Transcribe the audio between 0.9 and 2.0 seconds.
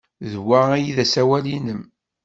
d asawal-nnem?